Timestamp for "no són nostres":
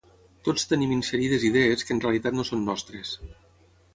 2.39-3.15